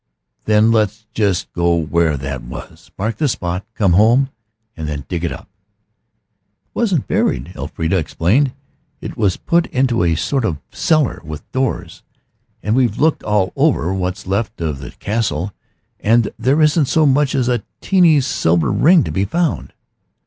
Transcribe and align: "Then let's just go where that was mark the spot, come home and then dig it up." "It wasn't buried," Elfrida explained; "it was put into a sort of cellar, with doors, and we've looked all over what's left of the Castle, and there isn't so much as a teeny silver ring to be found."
"Then 0.45 0.71
let's 0.71 1.05
just 1.13 1.53
go 1.53 1.75
where 1.75 2.17
that 2.17 2.41
was 2.41 2.89
mark 2.97 3.17
the 3.17 3.27
spot, 3.27 3.67
come 3.75 3.93
home 3.93 4.31
and 4.75 4.89
then 4.89 5.05
dig 5.07 5.23
it 5.23 5.31
up." 5.31 5.47
"It 6.63 6.69
wasn't 6.73 7.07
buried," 7.07 7.51
Elfrida 7.55 7.99
explained; 7.99 8.51
"it 8.99 9.15
was 9.15 9.37
put 9.37 9.67
into 9.67 10.03
a 10.03 10.15
sort 10.15 10.43
of 10.43 10.59
cellar, 10.71 11.21
with 11.23 11.51
doors, 11.51 12.01
and 12.63 12.75
we've 12.75 12.97
looked 12.97 13.21
all 13.21 13.53
over 13.55 13.93
what's 13.93 14.25
left 14.25 14.59
of 14.59 14.79
the 14.79 14.89
Castle, 14.89 15.53
and 15.99 16.31
there 16.39 16.63
isn't 16.63 16.85
so 16.87 17.05
much 17.05 17.35
as 17.35 17.47
a 17.47 17.63
teeny 17.79 18.21
silver 18.21 18.71
ring 18.71 19.03
to 19.03 19.11
be 19.11 19.25
found." 19.25 19.71